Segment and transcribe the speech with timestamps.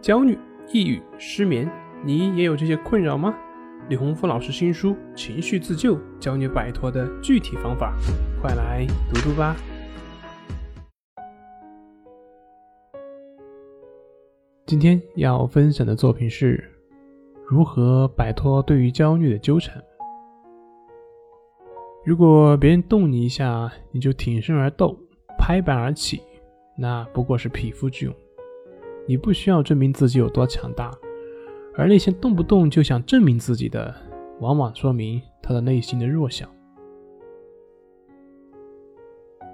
[0.00, 0.38] 焦虑、
[0.72, 1.70] 抑郁、失眠，
[2.02, 3.34] 你也有这些困扰吗？
[3.90, 7.94] 李洪福老师新书《情绪自救》教你摆脱的具体方法，
[8.40, 9.54] 快来读读吧。
[14.64, 16.64] 今天要分享的作品是
[17.46, 19.82] 如何摆脱对于焦虑的纠缠。
[22.06, 24.96] 如果别人动你一下，你就挺身而斗、
[25.36, 26.22] 拍板而起，
[26.78, 28.14] 那不过是匹夫之勇。
[29.10, 30.88] 你不需要证明自己有多强大，
[31.74, 33.92] 而那些动不动就想证明自己的，
[34.38, 36.48] 往往说明他的内心的弱小。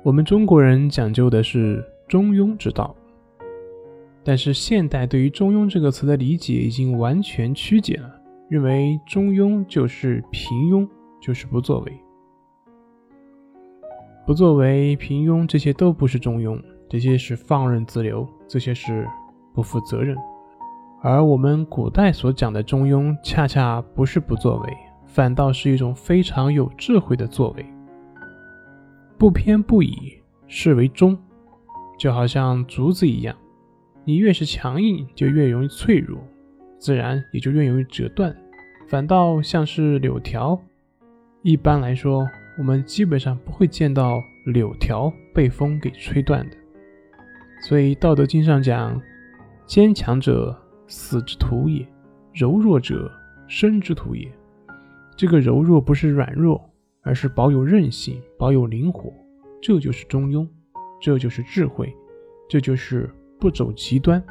[0.02, 2.94] 我们中国人讲究的是中庸之道，
[4.22, 8.14] 但是现代对于中庸这个词的理解已经完全曲解了，
[8.50, 10.86] 认为中庸就是平庸，
[11.18, 11.92] 就是不作为。
[14.26, 19.08] 不作为、平庸，这些都不是中庸，这些是放任自流，这些是。
[19.56, 20.14] 不负责任，
[21.00, 24.76] 而我们古代所讲的中庸，恰恰不是不作为，
[25.06, 27.64] 反倒是一种非常有智慧的作为。
[29.16, 29.96] 不偏不倚，
[30.46, 31.16] 是为中，
[31.98, 33.34] 就好像竹子一样，
[34.04, 36.18] 你越是强硬，就越容易脆弱，
[36.78, 38.36] 自然也就越容易折断。
[38.86, 40.60] 反倒像是柳条，
[41.40, 46.56] 一般来说，我们基本上不会见到柳条被风给吹断的。
[47.62, 49.00] 所以《道德经》上讲。
[49.66, 51.84] 坚强者死之徒也，
[52.32, 53.10] 柔弱者
[53.48, 54.30] 生之徒也。
[55.16, 56.70] 这个柔弱不是软弱，
[57.02, 59.12] 而是保有韧性，保有灵活。
[59.60, 60.46] 这就是中庸，
[61.00, 61.92] 这就是智慧，
[62.48, 64.22] 这就是不走极端。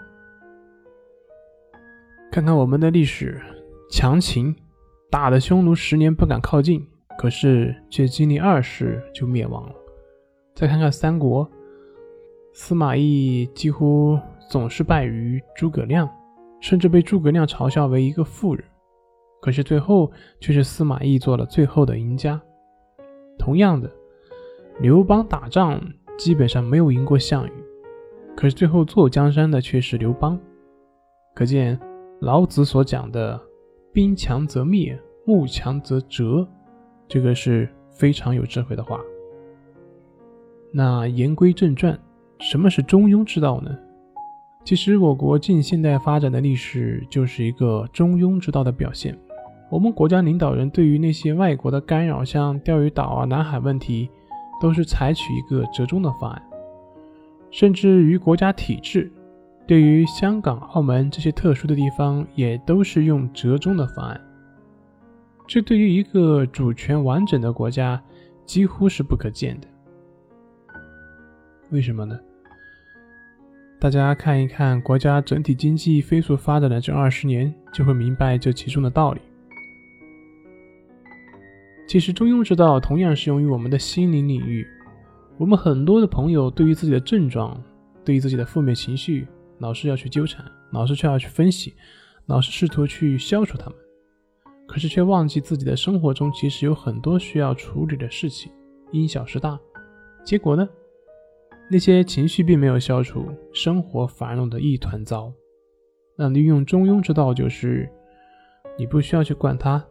[2.31, 3.41] 看看我们的历史，
[3.91, 4.55] 强秦
[5.09, 9.75] 打的匈奴十年不敢靠近，可是却经历二世就灭亡了。
[10.53, 11.49] 再看看三国，
[12.53, 14.17] 司马懿几乎。
[14.49, 16.09] 总是败于诸葛亮，
[16.59, 18.63] 甚至被诸葛亮嘲笑为一个妇人。
[19.41, 22.41] 可是最后却是司马懿做了最后的赢家。
[23.37, 23.91] 同样的，
[24.79, 25.79] 刘邦打仗
[26.17, 27.51] 基本上没有赢过项羽，
[28.35, 30.39] 可是最后坐江山的却是刘邦。
[31.35, 31.79] 可见
[32.21, 33.39] 老子所讲的
[33.93, 36.47] “兵强则灭，木强则折”，
[37.07, 38.99] 这个是非常有智慧的话。
[40.71, 41.99] 那言归正传，
[42.39, 43.77] 什么是中庸之道呢？
[44.65, 49.15] 其实，我国近现代发展的历史就是一个中庸之道的表现。
[49.69, 54.09] 我们国家领导人对于那些外国的干扰，像钓鱼岛啊、南海问题，
[54.59, 56.41] 都是采取一个折中的方案；
[57.51, 59.11] 甚至于国家体制，
[59.67, 64.19] 对于香港、澳门这些特殊的地方，也都是用折中的方案。
[65.45, 68.01] 这对于一个主权完整的国家，
[68.47, 69.67] 几乎是不可见的。
[71.69, 72.19] 为什么呢？
[73.79, 79.21] 大家看一看国家整体经济飞速发展的这二十年，就会明白这其中的道理。
[81.87, 84.65] 其实中庸之道同样适用于我们的心灵领域。
[85.37, 87.61] 我们很多的朋友对于自己的症状，
[88.03, 89.27] 对于自己的负面情绪，
[89.59, 91.73] 老是要去纠缠，老是却要去分析，
[92.25, 93.75] 老是试图去消除它们，
[94.65, 98.51] 可是却忘记自己的生活中其实有很多需要处理的事情，
[98.91, 99.59] 因小失大，
[100.23, 100.67] 结果呢？
[101.69, 105.33] 那些情绪并没有消除，生活反而弄得一团糟。
[106.15, 107.89] 那利用中庸之道，就是
[108.77, 109.83] 你不需要去管它，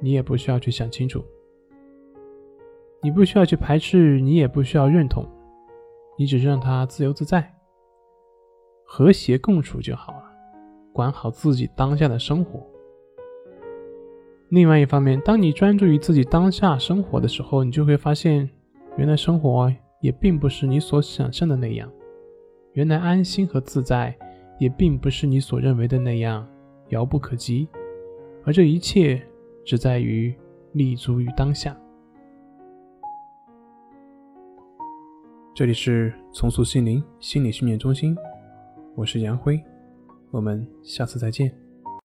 [0.00, 1.24] 你也不需要去想清楚，
[3.00, 5.24] 你不需要去排斥，你也不需要认同，
[6.18, 7.54] 你只是让它自由自在、
[8.84, 10.24] 和谐共处就好了。
[10.92, 12.64] 管好自己当下的生活。
[14.50, 18.48] 另外一方面，当你专注于自己当下生活的时候，你就会发现，
[18.96, 19.72] 原来生活。
[20.04, 21.90] 也并不是你所想象的那样，
[22.74, 24.14] 原来安心和自在
[24.58, 26.46] 也并不是你所认为的那样
[26.90, 27.66] 遥不可及，
[28.44, 29.26] 而这一切
[29.64, 30.34] 只在于
[30.72, 31.74] 立足于当下。
[35.54, 38.14] 这里是重塑心灵心理训练中心，
[38.94, 39.58] 我是杨辉，
[40.30, 41.63] 我们下次再见。